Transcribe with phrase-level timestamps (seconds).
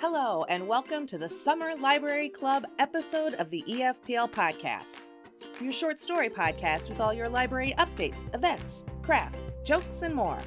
[0.00, 5.02] Hello, and welcome to the Summer Library Club episode of the EFPL podcast,
[5.60, 10.38] your short story podcast with all your library updates, events, crafts, jokes, and more.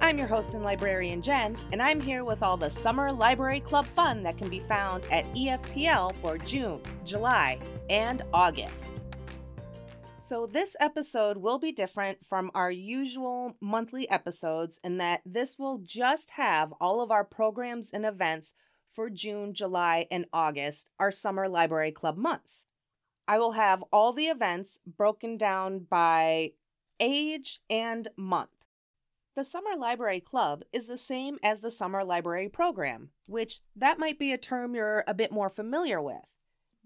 [0.00, 3.86] I'm your host and librarian Jen, and I'm here with all the Summer Library Club
[3.94, 9.02] fun that can be found at EFPL for June, July, and August.
[10.28, 15.78] So, this episode will be different from our usual monthly episodes in that this will
[15.78, 18.52] just have all of our programs and events
[18.92, 22.66] for June, July, and August, our Summer Library Club months.
[23.26, 26.52] I will have all the events broken down by
[27.00, 28.50] age and month.
[29.34, 34.18] The Summer Library Club is the same as the Summer Library Program, which that might
[34.18, 36.26] be a term you're a bit more familiar with.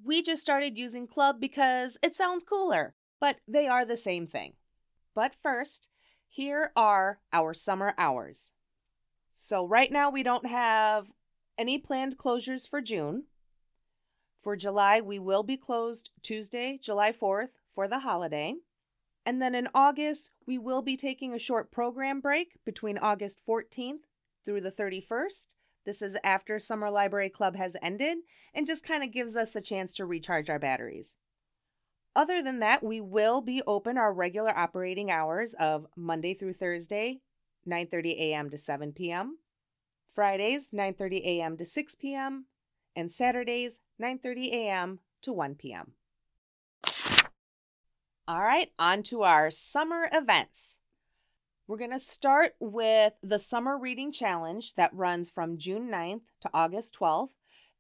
[0.01, 4.55] We just started using club because it sounds cooler, but they are the same thing.
[5.15, 5.89] But first,
[6.29, 8.53] here are our summer hours.
[9.31, 11.13] So, right now, we don't have
[11.57, 13.27] any planned closures for June.
[14.41, 18.55] For July, we will be closed Tuesday, July 4th for the holiday.
[19.25, 24.01] And then in August, we will be taking a short program break between August 14th
[24.45, 25.55] through the 31st.
[25.87, 28.19] This is after Summer Library Club has ended
[28.53, 31.15] and just kind of gives us a chance to recharge our batteries.
[32.15, 37.21] Other than that, we will be open our regular operating hours of Monday through Thursday,
[37.67, 38.51] 9:30 a.m.
[38.51, 39.39] to 7 p.m.,
[40.15, 41.57] Fridays 9:30 a.m.
[41.57, 42.47] to 6 p.m.,
[42.95, 45.01] and Saturdays 9:30 a.m.
[45.23, 45.93] to 1 p.m.
[48.29, 50.81] All right, on to our summer events.
[51.67, 56.51] We're going to start with the Summer Reading Challenge that runs from June 9th to
[56.53, 57.33] August 12th.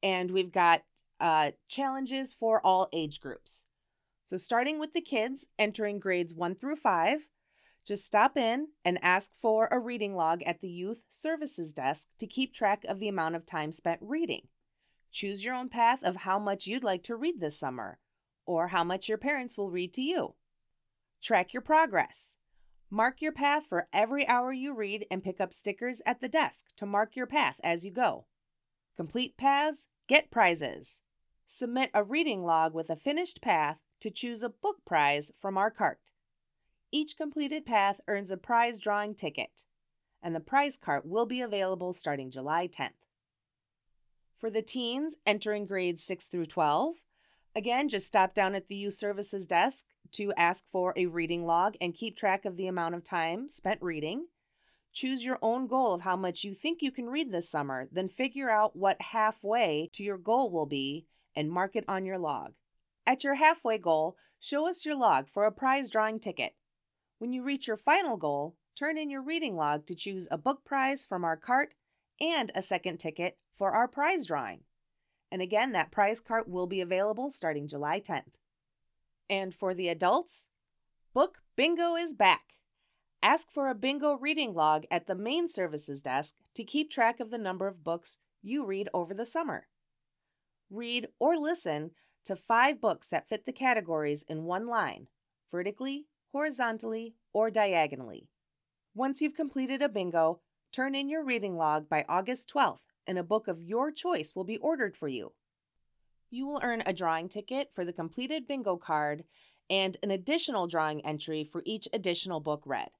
[0.02, 0.82] And we've got
[1.20, 3.64] uh, challenges for all age groups.
[4.32, 7.28] So, starting with the kids entering grades 1 through 5,
[7.84, 12.26] just stop in and ask for a reading log at the Youth Services Desk to
[12.26, 14.48] keep track of the amount of time spent reading.
[15.10, 17.98] Choose your own path of how much you'd like to read this summer
[18.46, 20.32] or how much your parents will read to you.
[21.20, 22.36] Track your progress.
[22.88, 26.64] Mark your path for every hour you read and pick up stickers at the desk
[26.76, 28.24] to mark your path as you go.
[28.96, 31.00] Complete paths, get prizes.
[31.46, 35.70] Submit a reading log with a finished path to choose a book prize from our
[35.70, 36.10] cart.
[36.90, 39.62] Each completed path earns a prize drawing ticket,
[40.22, 42.90] and the prize cart will be available starting July 10th.
[44.36, 46.96] For the teens entering grades 6 through 12,
[47.54, 51.76] Again, just stop down at the youth services desk to ask for a reading log
[51.80, 54.26] and keep track of the amount of time spent reading.
[54.92, 58.08] Choose your own goal of how much you think you can read this summer, then
[58.08, 62.54] figure out what halfway to your goal will be and mark it on your log.
[63.06, 66.54] At your halfway goal, show us your log for a prize drawing ticket.
[67.18, 70.64] When you reach your final goal, turn in your reading log to choose a book
[70.64, 71.74] prize from our cart
[72.20, 74.60] and a second ticket for our prize drawing.
[75.30, 78.34] And again, that prize cart will be available starting July 10th.
[79.28, 80.46] And for the adults,
[81.14, 82.54] Book Bingo is back.
[83.22, 87.30] Ask for a bingo reading log at the main services desk to keep track of
[87.30, 89.68] the number of books you read over the summer.
[90.70, 91.92] Read or listen
[92.24, 95.08] to five books that fit the categories in one line,
[95.50, 98.28] vertically, horizontally, or diagonally.
[98.94, 100.40] Once you've completed a bingo,
[100.72, 104.44] turn in your reading log by August 12th and a book of your choice will
[104.44, 105.32] be ordered for you.
[106.30, 109.24] You will earn a drawing ticket for the completed bingo card
[109.68, 112.90] and an additional drawing entry for each additional book read.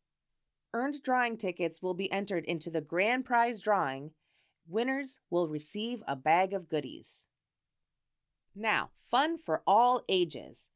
[0.75, 4.13] Earned drawing tickets will be entered into the grand prize drawing.
[4.67, 7.27] Winners will receive a bag of goodies.
[8.55, 10.69] Now, fun for all ages.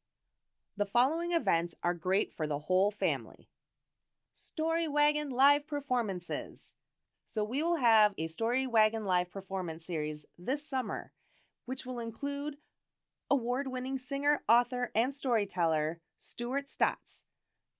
[0.75, 3.49] The following events are great for the whole family
[4.33, 6.75] Story Wagon Live Performances.
[7.25, 11.11] So we will have a Story Wagon Live performance series this summer,
[11.65, 12.55] which will include
[13.29, 17.25] award winning singer, author, and storyteller Stuart Stotts,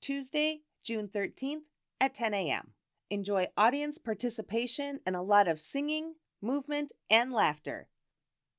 [0.01, 1.63] Tuesday, June 13th
[1.99, 2.73] at 10 a.m.
[3.09, 7.87] Enjoy audience participation and a lot of singing, movement, and laughter.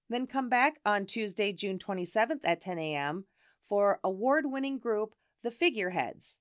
[0.09, 3.25] Then come back on Tuesday, June 27th at 10 a.m.
[3.69, 6.39] for award winning group The Figureheads.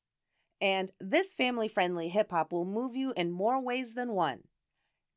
[0.62, 4.42] And this family friendly hip hop will move you in more ways than one.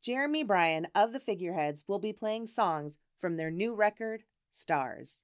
[0.02, 5.23] Jeremy Bryan of the Figureheads will be playing songs from their new record, Stars.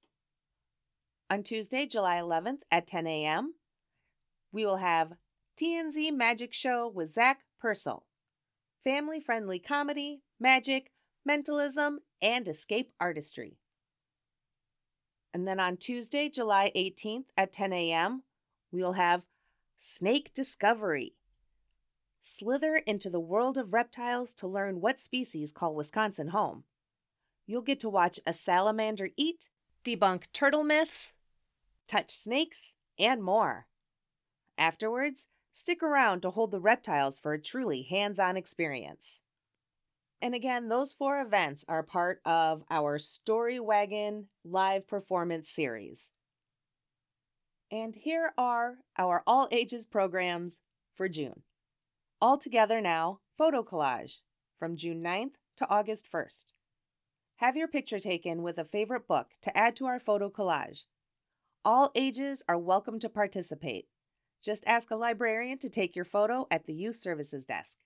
[1.29, 3.55] On Tuesday, July 11th at 10 a.m.,
[4.51, 5.13] we will have
[5.61, 8.05] TNZ Magic Show with Zach Purcell.
[8.83, 10.91] Family friendly comedy, magic,
[11.25, 13.57] mentalism, and escape artistry.
[15.33, 18.23] And then on Tuesday, July 18th at 10 a.m.,
[18.71, 19.25] we'll have
[19.77, 21.13] Snake Discovery.
[22.21, 26.63] Slither into the world of reptiles to learn what species call Wisconsin home.
[27.45, 29.49] You'll get to watch a salamander eat,
[29.85, 31.13] debunk turtle myths,
[31.87, 33.67] touch snakes, and more.
[34.57, 39.21] Afterwards, stick around to hold the reptiles for a truly hands on experience.
[40.21, 46.11] And again, those four events are part of our Story Wagon live performance series.
[47.71, 50.59] And here are our all ages programs
[50.95, 51.43] for June.
[52.19, 54.21] All together now, photo collage
[54.57, 56.45] from June 9th to August 1st.
[57.35, 60.85] Have your picture taken with a favorite book to add to our photo collage.
[61.63, 63.85] All ages are welcome to participate.
[64.41, 67.77] Just ask a librarian to take your photo at the Youth Services Desk.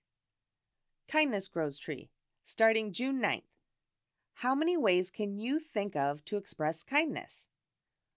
[1.08, 2.08] Kindness Grows Tree,
[2.44, 3.42] starting June 9th.
[4.36, 7.48] How many ways can you think of to express kindness?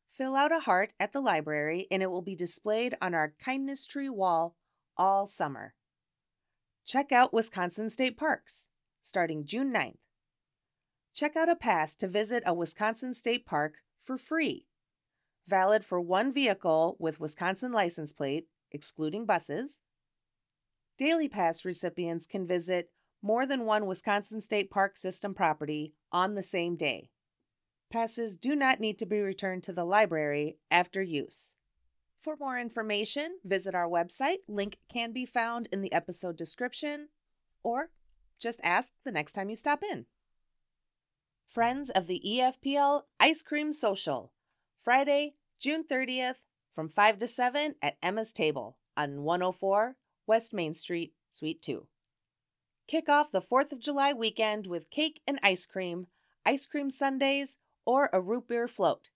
[0.10, 3.86] Fill out a heart at the library and it will be displayed on our kindness
[3.86, 4.56] tree wall
[4.98, 5.74] all summer.
[6.86, 8.68] Check out Wisconsin State Parks,
[9.02, 9.98] starting June 9th.
[11.14, 14.68] Check out a pass to visit a Wisconsin State Park for free.
[15.48, 19.82] Valid for one vehicle with Wisconsin license plate, excluding buses.
[20.98, 22.90] Daily Pass recipients can visit
[23.26, 27.10] more than one Wisconsin State Park System property on the same day.
[27.92, 31.56] Passes do not need to be returned to the library after use.
[32.22, 34.40] For more information, visit our website.
[34.48, 37.10] Link can be found in the episode description,
[37.64, 37.90] or
[38.40, 40.06] just ask the next time you stop in.
[41.48, 44.34] Friends of the EFPL Ice Cream Social,
[44.84, 46.46] Friday, June 30th
[46.76, 49.96] from 5 to 7 at Emma's Table on 104
[50.28, 51.88] West Main Street, Suite 2.
[52.88, 56.08] Kick off the 4th of July weekend with cake and ice cream,
[56.46, 59.10] ice cream sundaes, or a root beer float.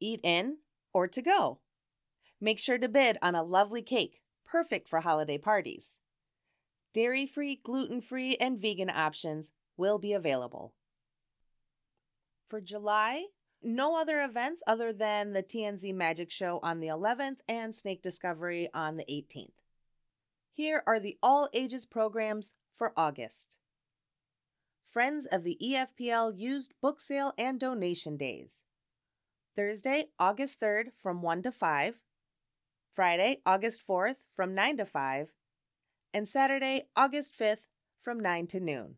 [0.00, 0.58] Eat in
[0.92, 1.58] or to go.
[2.40, 5.98] Make sure to bid on a lovely cake, perfect for holiday parties.
[6.94, 10.74] Dairy free, gluten free, and vegan options will be available.
[12.46, 13.26] For July,
[13.62, 18.68] no other events other than the TNZ Magic Show on the 11th and Snake Discovery
[18.72, 19.50] on the 18th.
[20.52, 23.58] Here are the all ages programs for August.
[24.86, 28.64] Friends of the EFPL used book sale and donation days.
[29.56, 31.96] Thursday, August 3rd from 1 to 5.
[32.94, 35.28] Friday, August 4th from 9 to 5.
[36.14, 37.66] And Saturday, August 5th
[38.00, 38.94] from 9 to noon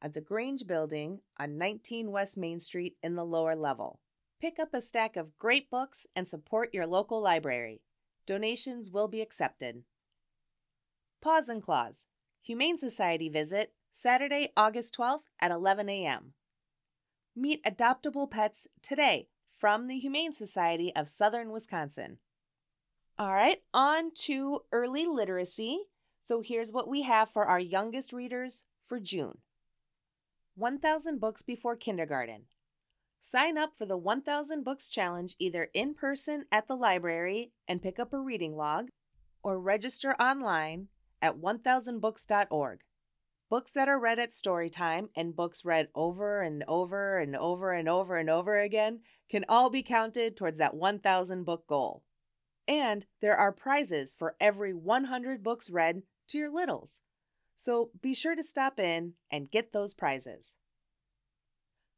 [0.00, 4.00] at the Grange Building on 19 West Main Street in the lower level.
[4.40, 7.82] Pick up a stack of great books and support your local library.
[8.26, 9.82] Donations will be accepted.
[11.20, 12.06] Paws and Claws
[12.46, 16.34] Humane Society visit Saturday, August 12th at 11 a.m.
[17.34, 19.26] Meet adoptable pets today
[19.58, 22.18] from the Humane Society of Southern Wisconsin.
[23.18, 25.86] All right, on to early literacy.
[26.20, 29.38] So here's what we have for our youngest readers for June
[30.54, 32.42] 1000 Books Before Kindergarten.
[33.20, 37.98] Sign up for the 1000 Books Challenge either in person at the library and pick
[37.98, 38.90] up a reading log,
[39.42, 40.86] or register online
[41.26, 42.80] at 1000books.org.
[43.48, 47.72] Books that are read at story time and books read over and over and over
[47.72, 52.02] and over and over again can all be counted towards that 1000 book goal.
[52.66, 57.00] And there are prizes for every 100 books read to your littles.
[57.54, 60.56] So be sure to stop in and get those prizes.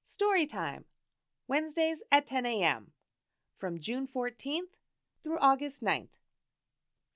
[0.05, 0.85] Story time
[1.49, 2.89] Wednesdays at 10 a.m.
[3.59, 4.77] from June 14th
[5.25, 6.18] through August 9th.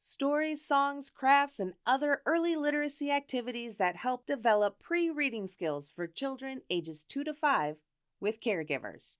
[0.04, 6.08] Stories, songs, crafts, and other early literacy activities that help develop pre reading skills for
[6.08, 7.76] children ages 2 to 5
[8.20, 9.18] with caregivers.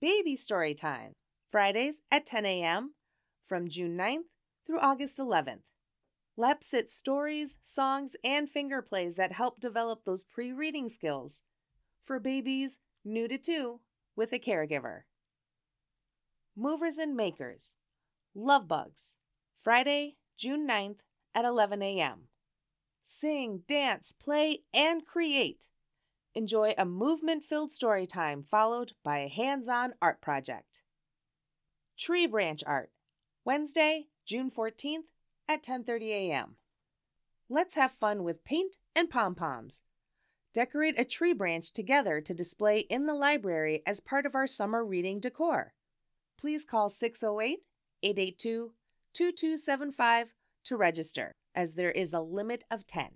[0.00, 1.12] Baby Story Time
[1.52, 2.94] Fridays at 10 a.m
[3.46, 4.24] from June 9th
[4.66, 5.62] through August 11th.
[6.36, 11.42] Lapsit stories, songs, and finger plays that help develop those pre reading skills
[12.04, 13.78] for babies new to two
[14.16, 15.02] with a caregiver.
[16.56, 17.74] Movers and Makers
[18.34, 19.16] Love Bugs
[19.62, 21.00] Friday, June 9th
[21.34, 22.28] at 11 a.m.
[23.02, 25.68] Sing, dance, play, and create.
[26.34, 30.82] Enjoy a movement filled story time followed by a hands on art project.
[31.98, 32.90] Tree branch art
[33.44, 35.10] Wednesday, June 14th
[35.46, 36.56] at 10:30 a.m.
[37.50, 39.82] Let's have fun with paint and pom-poms.
[40.54, 44.84] Decorate a tree branch together to display in the library as part of our summer
[44.84, 45.74] reading decor.
[46.38, 46.90] Please call
[47.22, 48.72] oh
[49.18, 50.24] 608-882-2275
[50.64, 53.08] to register as there is a limit of 10.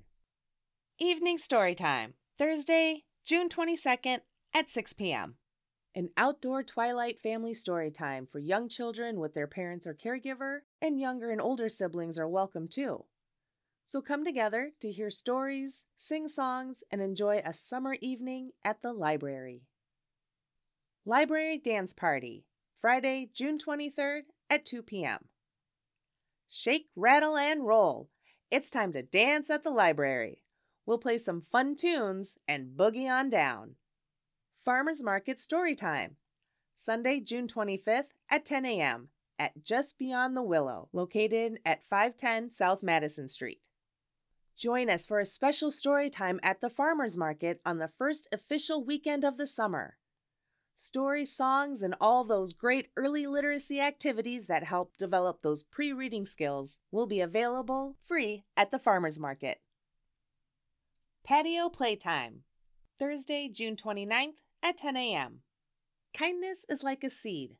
[0.98, 4.20] Evening story time, Thursday, June 22nd
[4.54, 5.36] at 6 p.m.
[5.94, 11.00] An outdoor twilight family story time for young children with their parents or caregiver, and
[11.00, 13.04] younger and older siblings are welcome too.
[13.84, 18.92] So come together to hear stories, sing songs, and enjoy a summer evening at the
[18.92, 19.62] library.
[21.04, 22.46] Library Dance Party,
[22.80, 25.26] Friday, June 23rd at 2 p.m.
[26.48, 28.10] Shake, rattle, and roll.
[28.50, 30.42] It's time to dance at the library.
[30.86, 33.76] We'll play some fun tunes and boogie on down.
[34.64, 36.16] Farmers Market Story Time,
[36.74, 39.08] Sunday, June 25th at 10 a.m.
[39.38, 43.68] at Just Beyond the Willow, located at 510 South Madison Street.
[44.56, 48.84] Join us for a special story time at the Farmers Market on the first official
[48.84, 49.96] weekend of the summer.
[50.76, 56.26] Stories, songs, and all those great early literacy activities that help develop those pre reading
[56.26, 59.60] skills will be available free at the Farmers Market.
[61.24, 62.40] Patio Playtime,
[62.98, 65.40] Thursday, June 29th at 10 a.m.
[66.12, 67.56] Kindness is like a seed.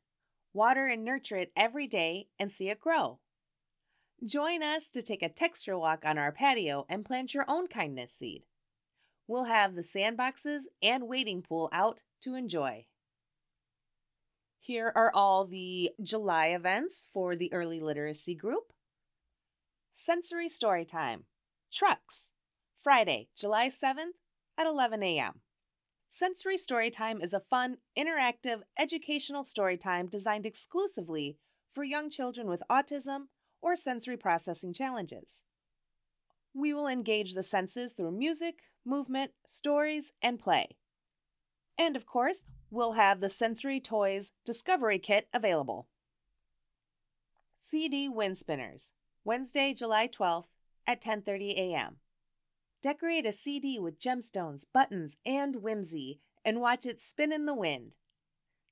[0.53, 3.21] Water and nurture it every day and see it grow.
[4.25, 8.13] Join us to take a texture walk on our patio and plant your own kindness
[8.13, 8.45] seed.
[9.27, 12.87] We'll have the sandboxes and wading pool out to enjoy.
[14.67, 18.73] Here are all the July events for the early literacy group.
[19.93, 21.25] Sensory Story Time
[21.71, 22.31] Trucks,
[22.83, 24.17] Friday, July 7th
[24.57, 25.43] at 11 a.m.
[26.09, 31.37] Sensory Storytime is a fun, interactive, educational storytime designed exclusively
[31.71, 33.25] for young children with autism
[33.61, 35.45] or sensory processing challenges.
[36.55, 40.69] We will engage the senses through music, movement, stories, and play.
[41.79, 45.89] And of course, we'll have the Sensory Toys Discovery Kit available.
[47.59, 48.93] CD Wind Spinners,
[49.25, 50.49] Wednesday, July 12th
[50.87, 51.97] at 10:30 a.m.
[52.83, 57.97] Decorate a CD with gemstones, buttons, and whimsy and watch it spin in the wind.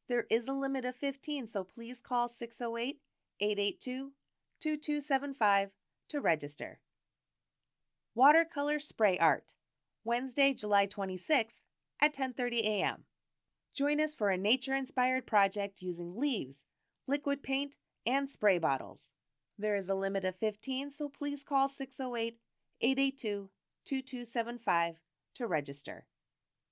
[0.08, 3.00] There is a limit of 15, so please call 608
[3.40, 4.12] 882
[4.60, 5.70] 2275
[6.08, 6.80] to register.
[8.14, 9.54] Watercolor Spray Art,
[10.04, 11.60] Wednesday, July 26th
[12.02, 13.04] at 10:30 a.m.
[13.74, 16.66] Join us for a nature-inspired project using leaves,
[17.06, 19.12] liquid paint, and spray bottles.
[19.56, 22.38] There is a limit of 15, so please call 608
[22.80, 23.50] 882
[23.84, 24.96] 2275
[25.36, 26.06] to register.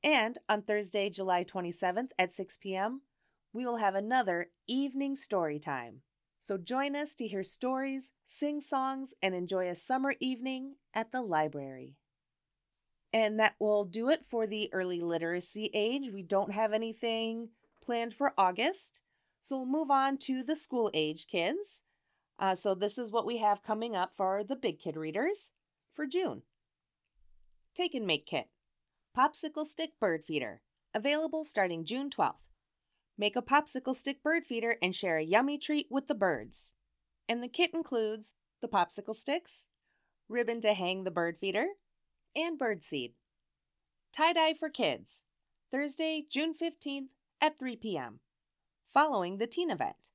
[0.03, 3.03] And on Thursday, July 27th at 6 p.m.,
[3.53, 6.03] we will have another evening story time.
[6.41, 11.23] So join us to hear stories, sing songs, and enjoy a summer evening at the
[11.23, 11.97] library.
[13.13, 16.11] And that will do it for the early literacy age.
[16.13, 17.49] We don't have anything
[17.85, 19.01] planned for August.
[19.41, 21.83] So we'll move on to the school age kids.
[22.39, 25.53] Uh, so this is what we have coming up for the big kid readers
[25.93, 26.43] for June.
[27.75, 28.49] Take and Make Kit
[29.17, 30.63] Popsicle Stick Bird Feeder.
[30.95, 32.35] Available starting June 12th.
[33.21, 36.73] Make a popsicle stick bird feeder and share a yummy treat with the birds.
[37.29, 39.67] And the kit includes the popsicle sticks,
[40.27, 41.67] ribbon to hang the bird feeder,
[42.37, 43.13] and birdseed.
[44.13, 45.23] Tie dye for kids,
[45.71, 47.09] Thursday, June 15th
[47.41, 48.21] at 3 p.m.
[48.93, 50.09] Following the teen event.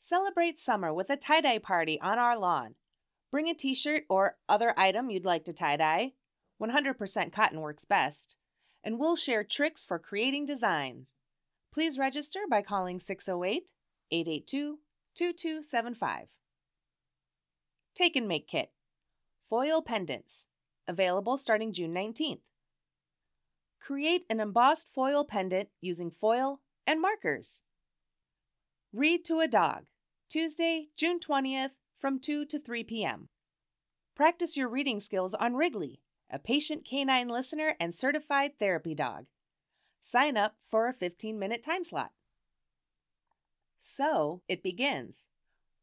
[0.00, 2.74] Celebrate summer with a tie dye party on our lawn.
[3.30, 6.12] Bring a t shirt or other item you'd like to tie dye.
[6.60, 8.36] 100% cotton works best.
[8.82, 11.08] And we'll share tricks for creating designs.
[11.72, 13.72] Please register by calling 608
[14.10, 14.78] 882
[15.14, 16.28] 2275.
[17.94, 18.70] Take and Make Kit
[19.48, 20.46] Foil Pendants.
[20.88, 22.40] Available starting June 19th.
[23.80, 27.62] Create an embossed foil pendant using foil and markers.
[28.92, 29.84] Read to a Dog.
[30.28, 33.28] Tuesday, June 20th from 2 to 3 p.m.
[34.14, 36.00] Practice your reading skills on Wrigley,
[36.30, 39.26] a patient canine listener and certified therapy dog.
[40.00, 42.12] Sign up for a 15 minute time slot.
[43.80, 45.26] So it begins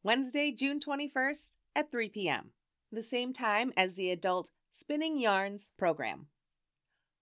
[0.03, 2.51] Wednesday, June 21st at 3 p.m.,
[2.91, 6.29] the same time as the adult Spinning Yarns program.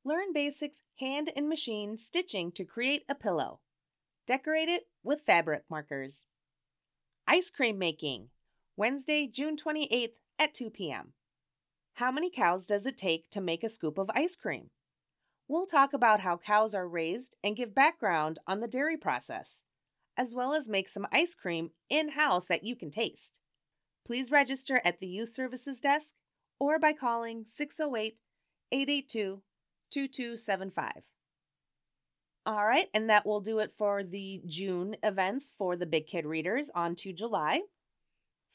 [0.05, 3.59] Learn basics hand and machine stitching to create a pillow.
[4.25, 6.27] Decorate it with fabric markers.
[7.27, 8.29] Ice cream making,
[8.77, 11.11] Wednesday, June 28th at 2 p.m.
[11.95, 14.69] How many cows does it take to make a scoop of ice cream?
[15.49, 19.63] We'll talk about how cows are raised and give background on the dairy process,
[20.17, 23.41] as well as make some ice cream in house that you can taste.
[24.05, 26.15] Please register at the Youth Services Desk
[26.61, 28.21] or by calling 608
[28.71, 29.41] 882
[29.89, 30.91] 2275.
[32.45, 36.23] All right, and that will do it for the June events for the Big Kid
[36.23, 37.61] Readers on to July.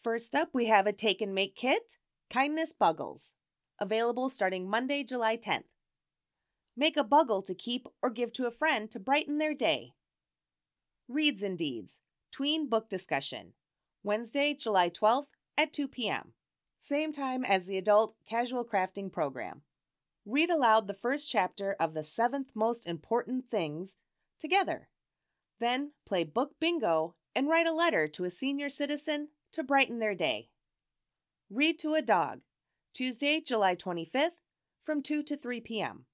[0.05, 1.99] First up, we have a Take and Make kit,
[2.33, 3.35] Kindness Buggles,
[3.81, 5.65] available starting Monday, July 10th.
[6.77, 9.95] Make a buggle to keep or give to a friend to brighten their day.
[11.09, 13.55] Reads and Deeds, Tween Book Discussion,
[14.05, 15.27] Wednesday, July 12th
[15.59, 16.35] at 2 p.m.
[16.79, 19.63] Same time as the adult casual crafting program.
[20.25, 23.97] Read aloud the first chapter of the seventh most important things
[24.39, 24.89] together.
[25.59, 30.15] Then play book bingo and write a letter to a senior citizen to brighten their
[30.15, 30.49] day.
[31.49, 32.41] Read to a dog,
[32.93, 34.41] Tuesday, July 25th,
[34.83, 36.07] from 2 to 3 p.m.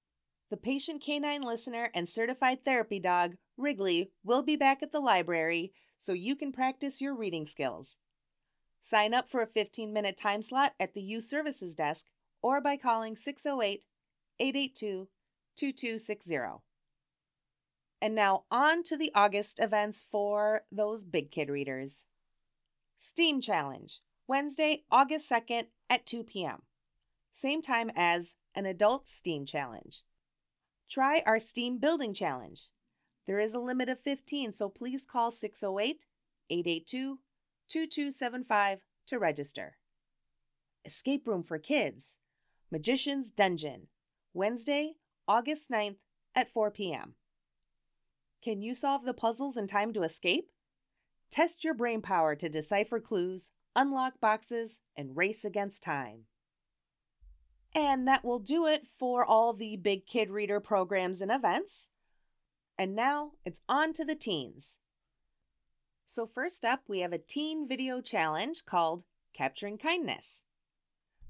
[0.51, 5.73] The patient canine listener and certified therapy dog, Wrigley, will be back at the library
[5.97, 7.99] so you can practice your reading skills.
[8.85, 12.07] Sign up for a 15 minute time slot at the Youth Services Desk
[12.43, 13.87] or by calling 608
[14.41, 15.09] 882
[15.57, 16.37] 2260.
[18.01, 22.07] And now on to the August events for those big kid readers.
[22.99, 26.63] STEAM Challenge, Wednesday, August 2nd at 2 p.m.
[27.31, 30.03] Same time as an adult STEAM Challenge.
[30.91, 32.69] Try our STEAM Building Challenge.
[33.29, 36.05] There is a limit of 15, so please call 608
[36.51, 37.21] 882
[37.73, 39.79] 2275 to register.
[40.85, 42.19] Escape Room for Kids,
[42.71, 43.87] Magician's Dungeon,
[44.35, 45.97] Wednesday, August 9th
[46.35, 47.15] at 4 p.m.
[48.43, 50.51] Can you solve the puzzles in time to escape?
[51.31, 56.25] Test your brain power to decipher clues, unlock boxes, and race against time.
[57.75, 61.89] And that will do it for all the Big Kid Reader programs and events.
[62.77, 64.79] And now it's on to the teens.
[66.15, 70.45] So, first up, we have a teen video challenge called Capturing Kindness.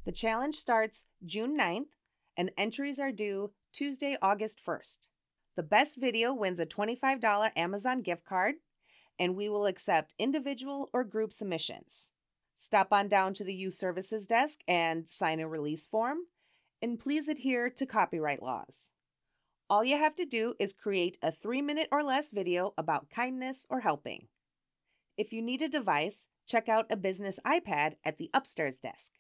[0.05, 1.95] The challenge starts June 9th,
[2.37, 5.07] and entries are due Tuesday, August 1st.
[5.55, 8.57] The best video wins a $25 Amazon gift card,
[9.21, 12.11] and we will accept individual or group submissions.
[12.57, 16.23] Stop on down to the Youth Services desk and sign a release form,
[16.83, 18.91] and please adhere to copyright laws.
[19.71, 23.65] All you have to do is create a three minute or less video about kindness
[23.71, 24.27] or helping.
[25.23, 29.13] If you need a device, check out a business iPad at the upstairs desk.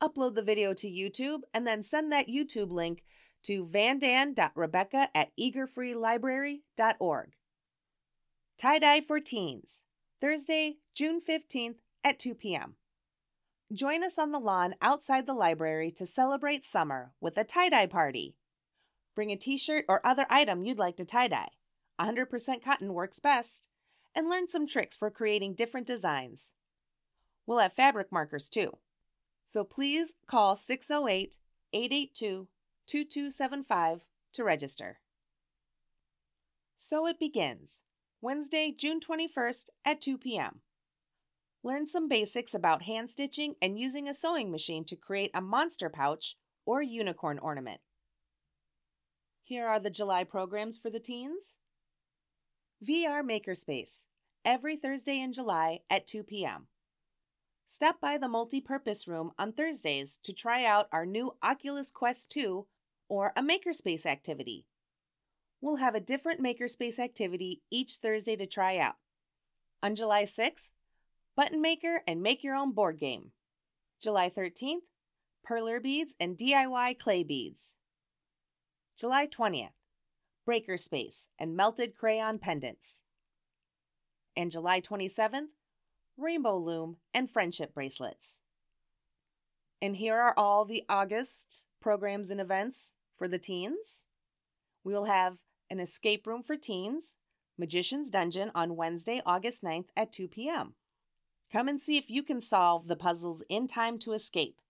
[0.00, 3.02] Upload the video to YouTube and then send that YouTube link
[3.42, 7.32] to vandan.rebecca at eagerfreelibrary.org.
[8.58, 9.82] Tie Dye for Teens,
[10.20, 12.76] Thursday, June 15th at 2 p.m.
[13.72, 17.86] Join us on the lawn outside the library to celebrate summer with a tie dye
[17.86, 18.36] party.
[19.16, 21.48] Bring a t shirt or other item you'd like to tie dye.
[21.98, 23.69] 100% cotton works best.
[24.14, 26.52] And learn some tricks for creating different designs.
[27.46, 28.78] We'll have fabric markers too.
[29.44, 31.38] So please call 608
[31.72, 32.48] 882
[32.86, 34.00] 2275
[34.32, 34.98] to register.
[36.76, 37.80] So it begins
[38.20, 40.60] Wednesday, June 21st at 2 p.m.
[41.62, 45.88] Learn some basics about hand stitching and using a sewing machine to create a monster
[45.88, 47.80] pouch or unicorn ornament.
[49.42, 51.58] Here are the July programs for the teens
[52.82, 54.06] VR Makerspace,
[54.42, 56.68] every Thursday in July at 2 p.m.
[57.66, 62.66] Stop by the multi-purpose room on Thursdays to try out our new Oculus Quest 2
[63.06, 64.64] or a Makerspace activity.
[65.60, 68.96] We'll have a different Makerspace activity each Thursday to try out.
[69.82, 70.70] On July 6th,
[71.36, 73.32] Button Maker and Make Your Own Board Game.
[74.00, 74.88] July 13th,
[75.46, 77.76] Perler Beads and DIY Clay Beads.
[78.98, 79.72] July 20th,
[80.44, 83.02] Breaker Space and Melted Crayon Pendants.
[84.36, 85.48] And July 27th,
[86.16, 88.40] Rainbow Loom and Friendship Bracelets.
[89.82, 94.04] And here are all the August programs and events for the teens.
[94.84, 95.38] We will have
[95.70, 97.16] an escape room for teens,
[97.58, 100.74] Magician's Dungeon on Wednesday, August 9th at 2 p.m.
[101.52, 104.60] Come and see if you can solve the puzzles in time to escape.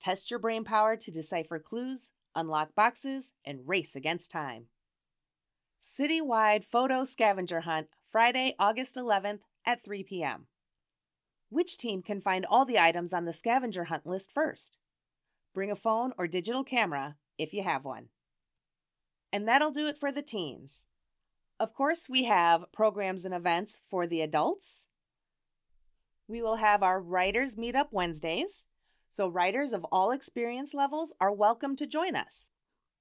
[0.00, 4.66] Test your brain power to decipher clues, unlock boxes, and race against time.
[5.80, 10.46] Citywide photo scavenger hunt Friday, August 11th at 3 p.m.
[11.48, 14.78] Which team can find all the items on the scavenger hunt list first?
[15.54, 18.08] Bring a phone or digital camera if you have one.
[19.32, 20.86] And that'll do it for the teens.
[21.58, 24.88] Of course, we have programs and events for the adults
[26.28, 28.66] we will have our Writers Meetup Wednesdays.
[29.08, 32.50] So, writers of all experience levels are welcome to join us.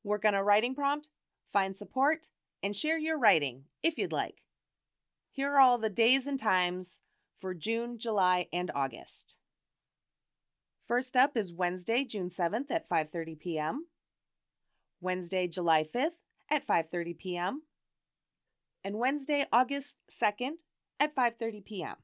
[0.03, 1.09] Work on a writing prompt,
[1.51, 2.29] find support,
[2.65, 4.41] and share your writing if you'd like.
[5.31, 7.03] Here are all the days and times
[7.37, 9.37] for June, July, and August.
[10.87, 13.85] First up is Wednesday, June 7th at 5:30 p.m.
[14.99, 17.61] Wednesday, July 5th at 5:30 p.m.
[18.83, 20.63] and Wednesday, August 2nd
[20.99, 21.97] at 5:30 p.m.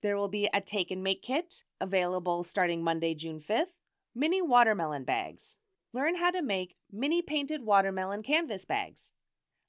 [0.00, 3.74] There will be a take and make kit available starting Monday, June 5th.
[4.14, 5.58] Mini watermelon bags.
[5.94, 9.12] Learn how to make mini painted watermelon canvas bags.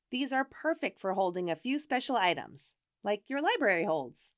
[0.10, 4.34] These are perfect for holding a few special items, like your library holds.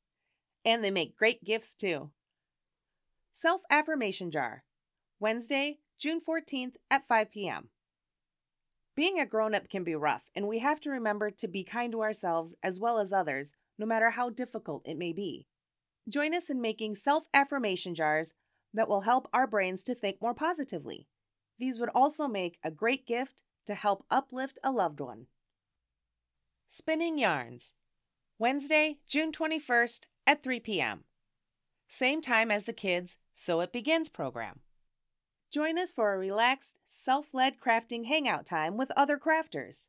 [0.63, 2.09] And they make great gifts too.
[3.31, 4.63] Self Affirmation Jar,
[5.19, 7.69] Wednesday, June 14th at 5 p.m.
[8.95, 11.91] Being a grown up can be rough, and we have to remember to be kind
[11.91, 15.45] to ourselves as well as others, no matter how difficult it may be.
[16.07, 18.33] Join us in making self affirmation jars
[18.73, 21.07] that will help our brains to think more positively.
[21.57, 25.27] These would also make a great gift to help uplift a loved one.
[26.69, 27.73] Spinning Yarns,
[28.37, 31.03] Wednesday, June 21st at 3 p.m.
[31.87, 34.59] Same time as the kids' So It Begins program.
[35.51, 39.87] Join us for a relaxed, self led crafting hangout time with other crafters.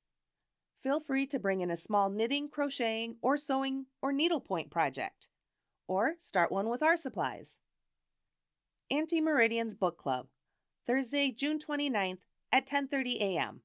[0.81, 5.29] Feel free to bring in a small knitting, crocheting, or sewing or needlepoint project,
[5.89, 7.59] or start one with our supplies.
[8.93, 10.29] Antemeridians Book Club,
[10.87, 12.19] Thursday, June 29th
[12.53, 13.63] at 10:30 a.m.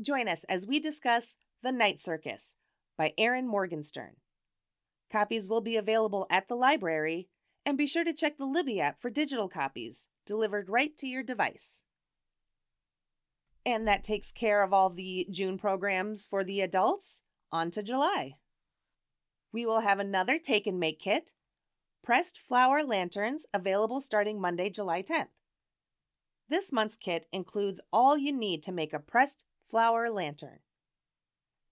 [0.00, 2.56] Join us as we discuss The Night Circus
[2.98, 4.16] by Erin Morgenstern.
[5.10, 7.28] Copies will be available at the library,
[7.64, 11.22] and be sure to check the Libby app for digital copies delivered right to your
[11.22, 11.84] device.
[13.64, 17.22] And that takes care of all the June programs for the adults.
[17.52, 18.34] On to July.
[19.52, 21.30] We will have another take and make kit,
[22.02, 25.28] pressed flower lanterns available starting Monday, July 10th.
[26.48, 30.60] This month's kit includes all you need to make a pressed flower lantern.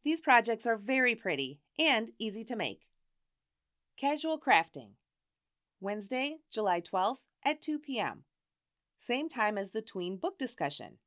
[0.05, 2.87] These projects are very pretty and easy to make.
[3.99, 4.93] Casual crafting.
[5.81, 8.25] Wednesday, July 12th at 2 p.m.
[8.99, 10.99] Same time as the tween book discussion.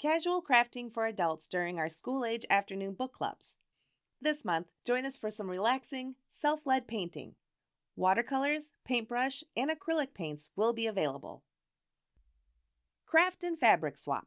[0.00, 3.56] Casual crafting for adults during our school age afternoon book clubs.
[4.20, 7.34] This month, join us for some relaxing, self led painting.
[7.96, 11.44] Watercolors, paintbrush, and acrylic paints will be available.
[13.14, 14.26] Craft and fabric swap.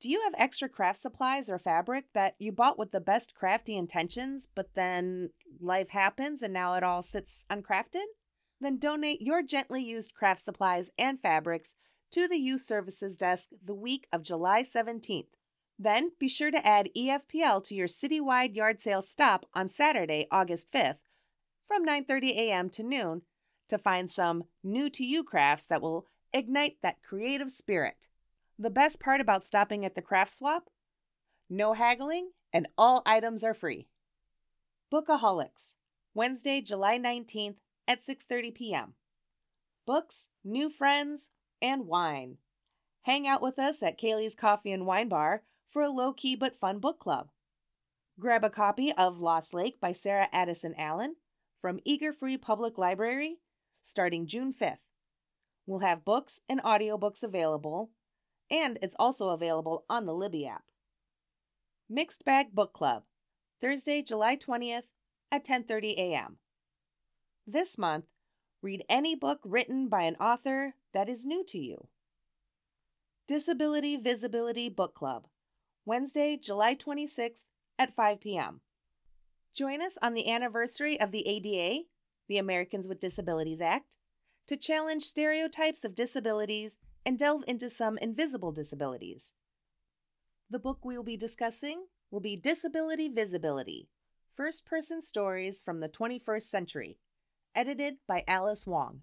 [0.00, 3.76] Do you have extra craft supplies or fabric that you bought with the best crafty
[3.76, 8.06] intentions, but then life happens and now it all sits uncrafted?
[8.58, 11.74] Then donate your gently used craft supplies and fabrics
[12.12, 15.26] to the Youth Services Desk the week of July 17th.
[15.78, 20.72] Then be sure to add EFPL to your citywide yard sale stop on Saturday, August
[20.72, 20.96] 5th
[21.68, 22.70] from 9:30 a.m.
[22.70, 23.22] to noon
[23.68, 28.08] to find some new to you crafts that will ignite that creative spirit.
[28.58, 30.70] The best part about stopping at the craft swap?
[31.48, 33.88] No haggling and all items are free.
[34.92, 35.74] Bookaholics,
[36.14, 37.56] Wednesday, July 19th
[37.88, 38.94] at 6:30 p.m.
[39.86, 42.38] Books, new friends, and wine.
[43.02, 46.78] Hang out with us at Kaylee's Coffee and Wine Bar for a low-key but fun
[46.78, 47.30] book club.
[48.20, 51.16] Grab a copy of Lost Lake by Sarah Addison Allen
[51.60, 53.38] from Eager Free Public Library
[53.82, 54.78] starting June 5th.
[55.66, 57.90] We'll have books and audiobooks available,
[58.52, 60.64] and it's also available on the Libby app.
[61.88, 63.04] Mixed Bag Book Club,
[63.60, 64.84] Thursday, July 20th
[65.32, 66.36] at 10:30 a.m.
[67.46, 68.04] This month,
[68.60, 71.88] read any book written by an author that is new to you.
[73.26, 75.26] Disability Visibility Book Club,
[75.86, 77.44] Wednesday, July 26th
[77.78, 78.60] at 5 p.m.
[79.54, 81.84] Join us on the anniversary of the ADA,
[82.28, 83.96] the Americans with Disabilities Act,
[84.46, 89.34] to challenge stereotypes of disabilities and delve into some invisible disabilities.
[90.50, 93.88] The book we will be discussing will be Disability Visibility
[94.34, 96.98] First Person Stories from the 21st Century
[97.54, 99.02] edited by Alice Wong.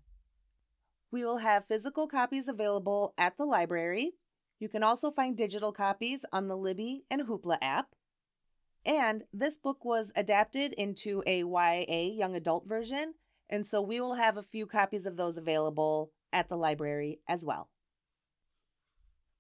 [1.11, 4.13] We will have physical copies available at the library.
[4.59, 7.95] You can also find digital copies on the Libby and Hoopla app.
[8.85, 13.15] And this book was adapted into a YA young adult version,
[13.49, 17.43] and so we will have a few copies of those available at the library as
[17.43, 17.69] well.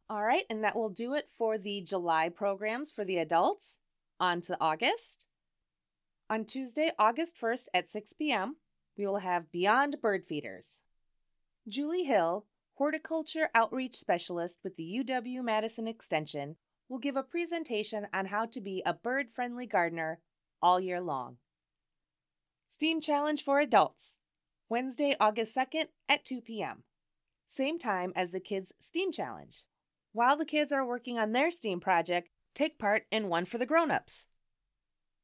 [0.09, 3.79] All right, and that will do it for the July programs for the adults.
[4.19, 5.27] On to August.
[6.29, 8.57] On Tuesday, August 1st at 6 p.m.,
[8.97, 10.81] we will have Beyond Bird Feeders.
[11.67, 16.55] Julie Hill, horticulture outreach specialist with the UW Madison Extension,
[16.89, 20.19] will give a presentation on how to be a bird friendly gardener
[20.61, 21.37] all year long.
[22.67, 24.17] Steam Challenge for Adults,
[24.69, 26.83] Wednesday, August 2nd at 2 p.m.
[27.47, 29.63] Same time as the Kids Steam Challenge.
[30.11, 33.65] While the kids are working on their STEAM project, take part in one for the
[33.65, 34.25] grown-ups.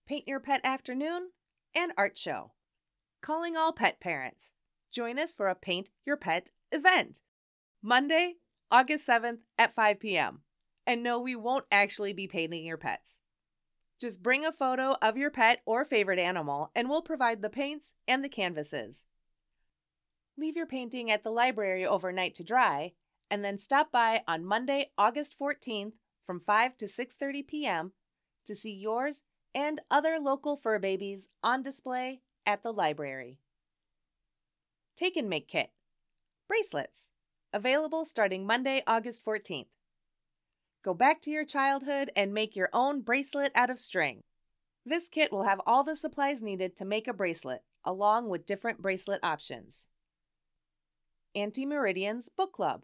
[0.07, 1.31] Paint Your Pet Afternoon
[1.73, 2.51] and Art Show
[3.25, 4.53] calling all pet parents.
[4.91, 7.21] Join us for a Paint Your Pet event.
[7.81, 8.35] Monday,
[8.69, 10.41] August 7th at 5 p.m.
[10.85, 13.21] And no, we won't actually be painting your pets.
[13.99, 17.95] Just bring a photo of your pet or favorite animal, and we'll provide the paints
[18.07, 19.05] and the canvases.
[20.37, 22.93] Leave your painting at the library overnight to dry,
[23.29, 25.93] and then stop by on Monday, August 14th
[26.25, 27.93] from 5 to 6:30 p.m.
[28.45, 33.39] to see yours and other local fur babies on display at the library.
[34.95, 35.71] Take and Make Kit
[36.47, 37.09] bracelets,
[37.53, 39.67] available starting Monday, August 14th.
[40.83, 44.21] Go back to your childhood and make your own bracelet out of string.
[44.85, 48.81] This kit will have all the supplies needed to make a bracelet, along with different
[48.81, 49.87] bracelet options.
[51.35, 52.83] Antemeridians Book Club,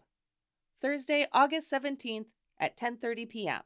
[0.82, 2.26] Thursday, August 17th
[2.58, 3.62] at 10:30 p.m.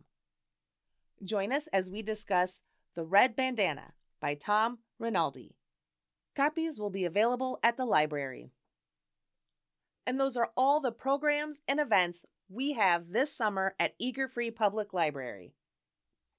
[1.25, 2.61] Join us as we discuss
[2.95, 5.57] The Red Bandana by Tom Rinaldi.
[6.37, 8.51] Copies will be available at the library.
[10.07, 14.51] And those are all the programs and events we have this summer at Eager Free
[14.51, 15.55] Public Library.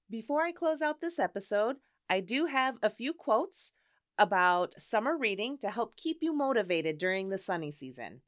[0.08, 1.76] Before I close out this episode,
[2.08, 3.74] I do have a few quotes
[4.16, 8.22] about summer reading to help keep you motivated during the sunny season.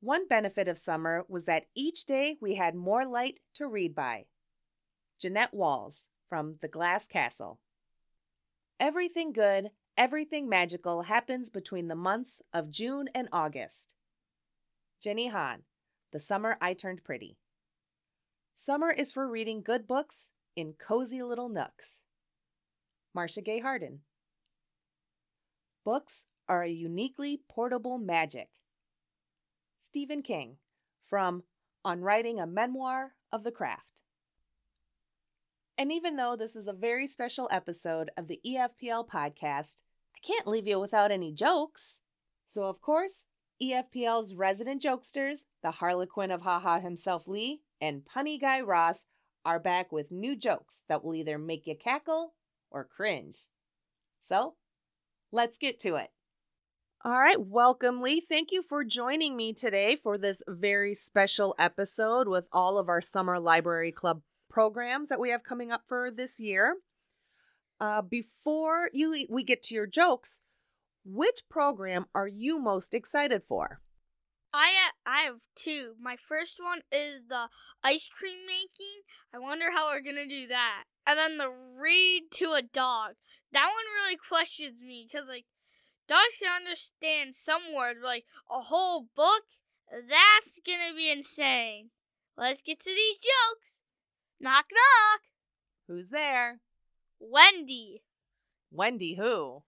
[0.00, 4.26] One benefit of summer was that each day we had more light to read by.
[5.18, 7.60] Jeannette Walls from The Glass Castle.
[8.78, 13.94] Everything good, everything magical happens between the months of June and August.
[15.02, 15.64] Jenny Han,
[16.12, 17.36] The Summer I Turned Pretty.
[18.54, 22.02] Summer is for reading good books in cozy little nooks.
[23.14, 24.00] Marcia Gay Harden.
[25.84, 28.48] Books are a uniquely portable magic.
[29.90, 30.54] Stephen King
[31.04, 31.42] from
[31.84, 34.02] On Writing a Memoir of the Craft.
[35.76, 39.82] And even though this is a very special episode of the EFPL podcast,
[40.14, 42.02] I can't leave you without any jokes.
[42.46, 43.26] So, of course,
[43.60, 49.06] EFPL's resident jokesters, the Harlequin of Haha himself, Lee, and punny guy Ross,
[49.44, 52.34] are back with new jokes that will either make you cackle
[52.70, 53.46] or cringe.
[54.20, 54.54] So,
[55.32, 56.10] let's get to it.
[57.02, 58.20] All right, welcome, Lee.
[58.20, 63.00] Thank you for joining me today for this very special episode with all of our
[63.00, 66.76] Summer Library Club programs that we have coming up for this year.
[67.80, 70.42] Uh, before you we get to your jokes,
[71.02, 73.80] which program are you most excited for?
[74.52, 74.68] I
[75.06, 75.94] I have two.
[75.98, 77.48] My first one is the
[77.82, 79.00] ice cream making.
[79.34, 80.84] I wonder how we're gonna do that.
[81.06, 83.12] And then the read to a dog.
[83.54, 85.46] That one really questions me because like
[86.10, 89.44] dogs can understand some words, like a whole book.
[89.90, 91.90] That's gonna be insane.
[92.36, 93.78] Let's get to these jokes.
[94.40, 95.20] Knock knock.
[95.86, 96.60] Who's there?
[97.20, 98.02] Wendy.
[98.72, 99.62] Wendy who?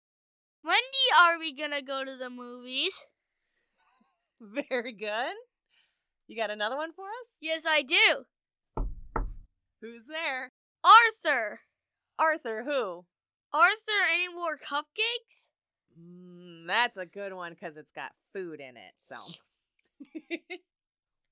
[0.65, 3.09] Wendy, are we gonna go to the movies?
[4.41, 5.35] Very good.
[6.29, 7.31] You got another one for us?
[7.41, 8.85] Yes, I do.
[9.81, 10.53] Who's there?
[10.85, 11.61] Arthur.
[12.19, 13.07] Arthur who?
[13.53, 15.48] Arthur, any more cupcakes?
[16.69, 18.95] That's a good one because it's got food in it.
[19.09, 19.17] So.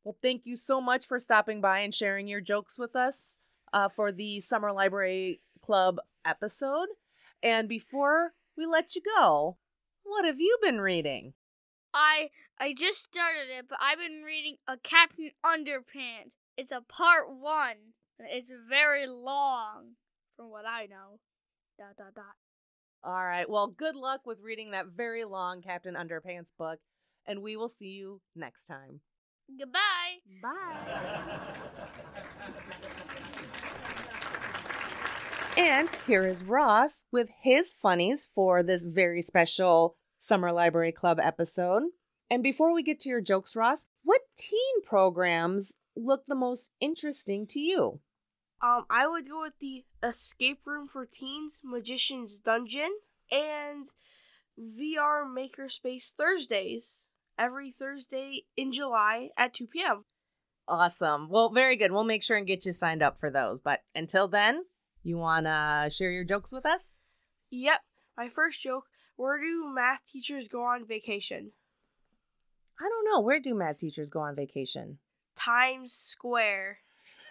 [0.04, 3.38] well, thank you so much for stopping by and sharing your jokes with us
[3.72, 6.88] uh, for the Summer Library Club episode.
[7.42, 9.58] And before we let you go,
[10.02, 11.34] what have you been reading?
[11.92, 16.32] I I just started it, but I've been reading a Captain Underpants.
[16.56, 17.94] It's a part one.
[18.18, 19.96] It's very long,
[20.36, 21.20] from what I know.
[21.78, 22.34] Dot dot dot.
[23.06, 23.48] All right.
[23.48, 26.80] Well, good luck with reading that very long Captain Underpants book,
[27.24, 28.98] and we will see you next time.
[29.56, 30.18] Goodbye.
[30.42, 31.38] Bye.
[35.56, 41.84] and here is Ross with his funnies for this very special Summer Library Club episode.
[42.28, 47.46] And before we get to your jokes, Ross, what teen programs look the most interesting
[47.50, 48.00] to you?
[48.62, 52.98] Um, I would go with the Escape Room for Teens, Magician's Dungeon,
[53.30, 53.86] and
[54.58, 60.04] VR Makerspace Thursdays every Thursday in July at 2 p.m.
[60.68, 61.28] Awesome.
[61.28, 61.92] Well, very good.
[61.92, 63.60] We'll make sure and get you signed up for those.
[63.60, 64.64] But until then,
[65.02, 66.96] you want to share your jokes with us?
[67.50, 67.80] Yep.
[68.16, 68.84] My first joke
[69.16, 71.52] Where do math teachers go on vacation?
[72.80, 73.20] I don't know.
[73.20, 74.98] Where do math teachers go on vacation?
[75.36, 76.78] Times Square.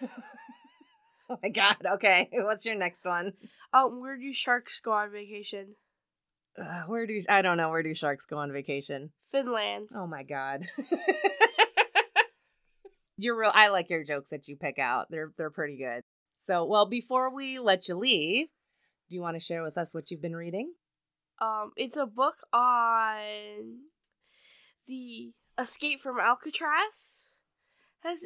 [1.30, 1.76] oh my God.
[1.94, 2.28] Okay.
[2.32, 3.32] What's your next one?
[3.72, 5.74] Um, where do sharks go on vacation?
[6.58, 9.10] Uh, where do I don't know where do sharks go on vacation?
[9.30, 9.90] Finland.
[9.94, 10.66] Oh my god.
[13.18, 15.06] You're real I like your jokes that you pick out.
[15.10, 16.02] They're they're pretty good.
[16.42, 18.48] So, well, before we let you leave,
[19.08, 20.74] do you want to share with us what you've been reading?
[21.40, 23.80] Um, it's a book on
[24.86, 27.26] the escape from Alcatraz.
[28.00, 28.24] Has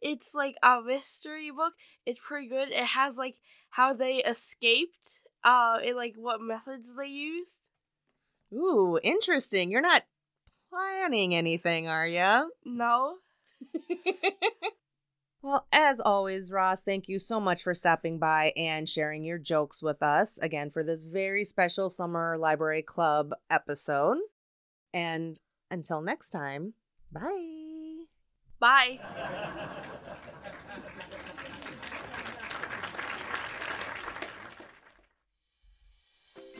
[0.00, 1.74] it's like a mystery book.
[2.06, 2.70] It's pretty good.
[2.70, 3.36] It has like
[3.70, 7.62] how they escaped uh and like what methods they used.
[8.52, 9.70] Ooh, interesting.
[9.70, 10.02] You're not
[10.70, 12.52] planning anything, are you?
[12.64, 13.16] No.
[15.42, 19.82] well, as always, Ross, thank you so much for stopping by and sharing your jokes
[19.82, 24.18] with us again for this very special Summer Library Club episode.
[24.92, 25.40] And
[25.70, 26.74] Until next time,
[27.12, 27.59] bye.
[28.60, 29.00] Bye.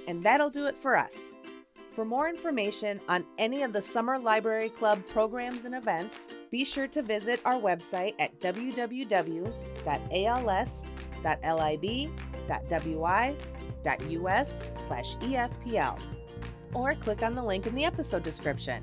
[0.08, 1.32] And that'll do it for us.
[1.94, 6.88] For more information on any of the Summer Library Club programs and events, be sure
[6.88, 9.52] to visit our website at www.als.lib.wi.us
[14.78, 16.00] slash EFPL
[16.72, 18.82] or click on the link in the episode description.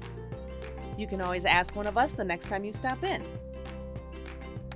[0.98, 3.24] You can always ask one of us the next time you stop in.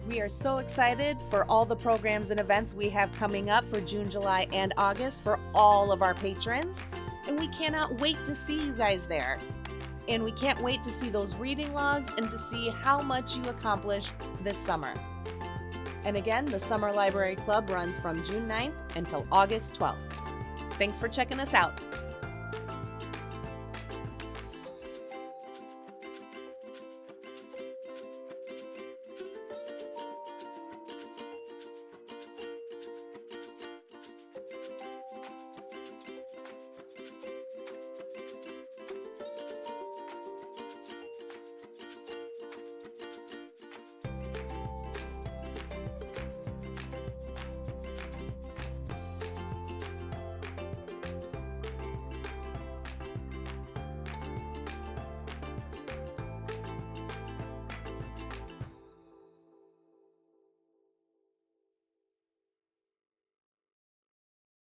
[0.07, 3.81] We are so excited for all the programs and events we have coming up for
[3.81, 6.83] June, July, and August for all of our patrons,
[7.27, 9.39] and we cannot wait to see you guys there.
[10.07, 13.43] And we can't wait to see those reading logs and to see how much you
[13.45, 14.09] accomplish
[14.41, 14.93] this summer.
[16.03, 19.97] And again, the Summer Library Club runs from June 9th until August 12th.
[20.73, 21.79] Thanks for checking us out.